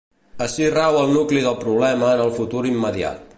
[0.45, 3.25] Ací rau el nucli del problema en el futur immediat.